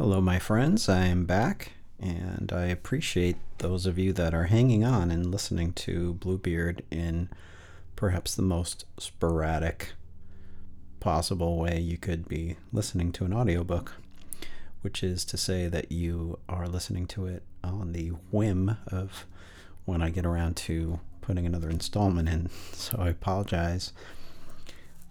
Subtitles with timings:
[0.00, 0.88] Hello, my friends.
[0.88, 5.74] I am back, and I appreciate those of you that are hanging on and listening
[5.74, 7.28] to Bluebeard in
[7.96, 9.92] perhaps the most sporadic
[11.00, 13.92] possible way you could be listening to an audiobook,
[14.80, 19.26] which is to say that you are listening to it on the whim of
[19.84, 22.48] when I get around to putting another installment in.
[22.72, 23.92] So I apologize.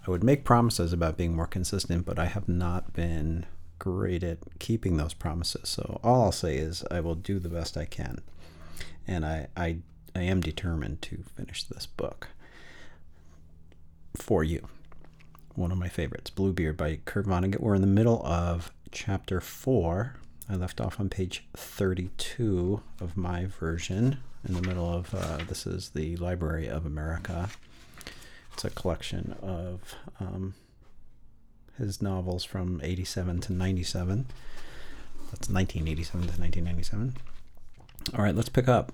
[0.07, 3.45] I would make promises about being more consistent, but I have not been
[3.79, 5.69] great at keeping those promises.
[5.69, 8.21] So all I'll say is I will do the best I can.
[9.07, 9.77] And I, I,
[10.15, 12.27] I am determined to finish this book
[14.15, 14.67] for you.
[15.55, 17.59] One of my favorites, Bluebeard by Kurt Vonnegut.
[17.59, 20.15] We're in the middle of chapter four.
[20.49, 24.19] I left off on page 32 of my version.
[24.47, 27.49] In the middle of uh, this is the Library of America.
[28.53, 30.53] It's a collection of um,
[31.79, 34.25] his novels from 87 to 97.
[35.31, 37.15] That's 1987 to 1997.
[38.15, 38.91] All right, let's pick up.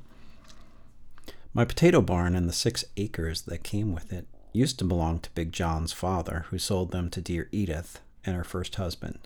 [1.54, 5.30] My potato barn and the six acres that came with it used to belong to
[5.32, 9.20] Big John's father, who sold them to dear Edith and her first husband.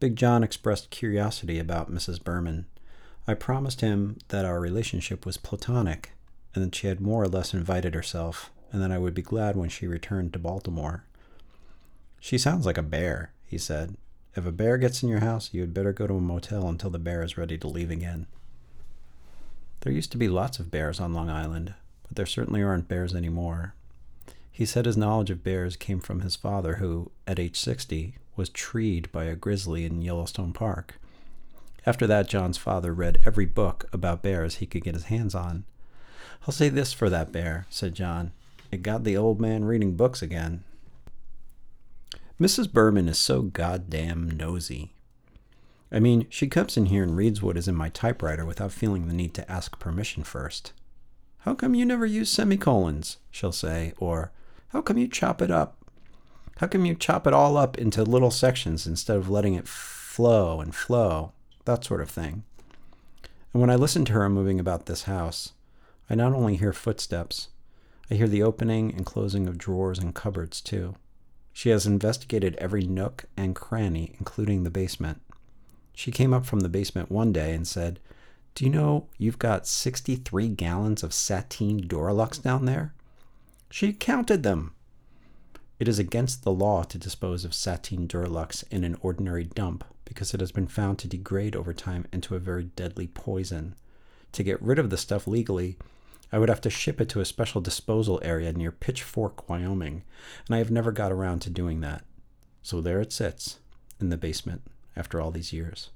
[0.00, 2.22] Big John expressed curiosity about Mrs.
[2.22, 2.66] Berman.
[3.26, 6.10] I promised him that our relationship was platonic,
[6.54, 9.56] and that she had more or less invited herself, and that I would be glad
[9.56, 11.04] when she returned to Baltimore.
[12.24, 13.96] She sounds like a bear, he said.
[14.36, 16.88] If a bear gets in your house, you had better go to a motel until
[16.88, 18.28] the bear is ready to leave again.
[19.80, 21.74] There used to be lots of bears on Long Island,
[22.06, 23.74] but there certainly aren't bears anymore.
[24.52, 28.50] He said his knowledge of bears came from his father, who, at age 60, was
[28.50, 31.00] treed by a grizzly in Yellowstone Park.
[31.84, 35.64] After that, John's father read every book about bears he could get his hands on.
[36.46, 38.30] I'll say this for that bear, said John.
[38.70, 40.62] It got the old man reading books again.
[42.42, 42.72] Mrs.
[42.72, 44.92] Berman is so goddamn nosy.
[45.92, 49.06] I mean, she comes in here and reads what is in my typewriter without feeling
[49.06, 50.72] the need to ask permission first.
[51.42, 53.18] How come you never use semicolons?
[53.30, 54.32] She'll say, or
[54.70, 55.76] how come you chop it up?
[56.56, 60.60] How come you chop it all up into little sections instead of letting it flow
[60.60, 61.30] and flow?
[61.64, 62.42] That sort of thing.
[63.52, 65.52] And when I listen to her moving about this house,
[66.10, 67.50] I not only hear footsteps,
[68.10, 70.96] I hear the opening and closing of drawers and cupboards too.
[71.52, 75.20] She has investigated every nook and cranny, including the basement.
[75.94, 78.00] She came up from the basement one day and said,
[78.54, 82.94] Do you know you've got 63 gallons of sateen Dura-Luxe down there?
[83.70, 84.74] She counted them.
[85.78, 90.32] It is against the law to dispose of sateen Dura-Luxe in an ordinary dump because
[90.32, 93.74] it has been found to degrade over time into a very deadly poison.
[94.32, 95.76] To get rid of the stuff legally,
[96.32, 100.02] I would have to ship it to a special disposal area near Pitchfork, Wyoming,
[100.46, 102.04] and I have never got around to doing that.
[102.62, 103.58] So there it sits,
[104.00, 104.62] in the basement,
[104.96, 105.90] after all these years.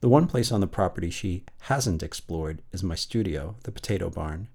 [0.00, 4.48] The one place on the property she hasn't explored is my studio, the potato barn.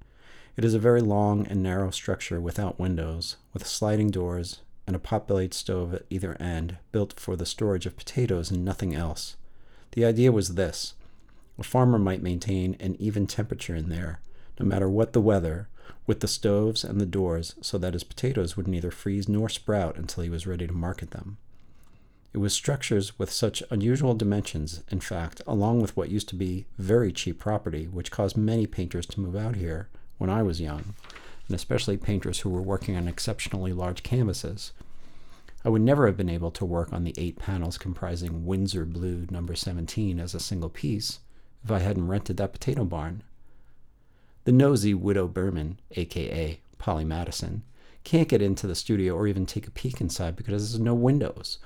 [0.56, 5.00] It is a very long and narrow structure without windows, with sliding doors and a
[5.00, 9.38] pot-bellied stove at either end, built for the storage of potatoes and nothing else.
[9.94, 10.94] The idea was this.
[11.60, 14.20] A farmer might maintain an even temperature in there,
[14.60, 15.70] no matter what the weather,
[16.08, 19.96] with the stoves and the doors, so that his potatoes would neither freeze nor sprout
[19.96, 21.38] until he was ready to market them.
[22.34, 26.66] It was structures with such unusual dimensions, in fact, along with what used to be
[26.80, 30.96] very cheap property, which caused many painters to move out here when I was young,
[31.48, 34.72] and especially painters who were working on exceptionally large canvases.
[35.64, 39.28] I would never have been able to work on the eight panels comprising Windsor Blue
[39.30, 41.20] number 17 as a single piece
[41.64, 43.24] if I hadn't rented that potato barn.
[44.46, 47.64] The nosy Widow Berman, aka Polly Madison,
[48.04, 51.60] can't get into the studio or even take a peek inside because there's no windows,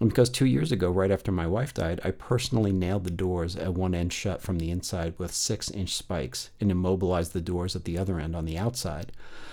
[0.00, 3.56] and because two years ago, right after my wife died, I personally nailed the doors
[3.56, 7.74] at one end shut from the inside with six inch spikes and immobilized the doors
[7.74, 9.12] at the other end on the outside,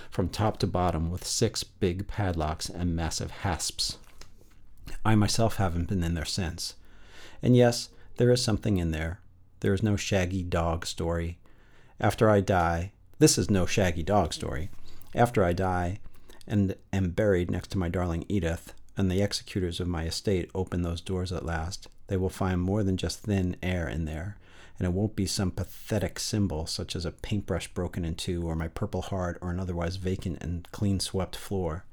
[0.10, 3.98] from top to bottom with six big padlocks and massive hasps.
[5.06, 6.74] I myself haven't been in there since.
[7.42, 7.88] And yes,
[8.18, 9.21] there is something in there.
[9.62, 11.38] There is no shaggy dog story.
[12.00, 14.70] After I die, this is no shaggy dog story.
[15.16, 16.00] After I die
[16.48, 20.82] and am buried next to my darling Edith, and the executors of my estate open
[20.82, 24.38] those doors at last, they will find more than just thin air in there,
[24.78, 28.56] and it won't be some pathetic symbol such as a paintbrush broken in two, or
[28.56, 31.86] my purple heart, or an otherwise vacant and clean swept floor.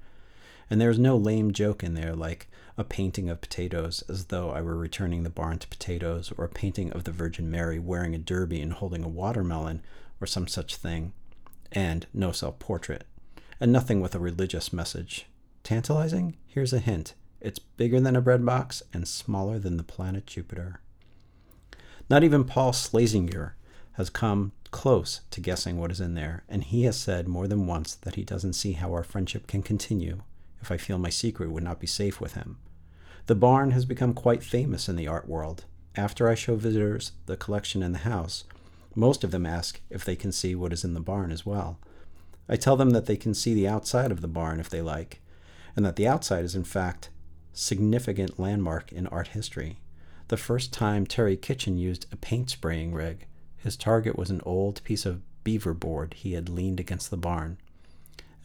[0.71, 4.51] And there is no lame joke in there like a painting of potatoes as though
[4.51, 8.15] I were returning the barn to potatoes, or a painting of the Virgin Mary wearing
[8.15, 9.83] a derby and holding a watermelon,
[10.21, 11.13] or some such thing,
[11.73, 13.05] and no self portrait,
[13.59, 15.27] and nothing with a religious message.
[15.65, 16.37] Tantalizing?
[16.47, 17.15] Here's a hint.
[17.41, 20.81] It's bigger than a bread box and smaller than the planet Jupiter.
[22.09, 23.53] Not even Paul Slazinger
[23.93, 27.67] has come close to guessing what is in there, and he has said more than
[27.67, 30.23] once that he doesn't see how our friendship can continue
[30.61, 32.59] if I feel my secret would not be safe with him.
[33.27, 35.65] The barn has become quite famous in the art world.
[35.95, 38.45] After I show visitors the collection in the house,
[38.95, 41.79] most of them ask if they can see what is in the barn as well.
[42.49, 45.21] I tell them that they can see the outside of the barn if they like,
[45.77, 47.11] and that the outside is in fact
[47.53, 49.81] significant landmark in art history.
[50.29, 53.27] The first time Terry Kitchen used a paint spraying rig,
[53.57, 57.59] his target was an old piece of beaver board he had leaned against the barn.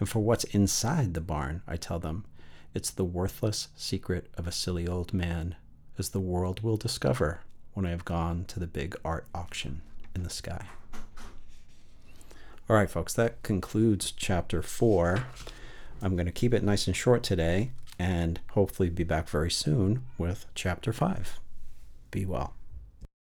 [0.03, 2.25] And for what's inside the barn, I tell them,
[2.73, 5.55] it's the worthless secret of a silly old man,
[5.97, 7.39] as the world will discover
[7.73, 9.81] when I have gone to the big art auction
[10.13, 10.65] in the sky.
[12.69, 15.23] All right, folks, that concludes chapter four.
[16.01, 20.03] I'm going to keep it nice and short today and hopefully be back very soon
[20.17, 21.39] with chapter five.
[22.11, 22.55] Be well.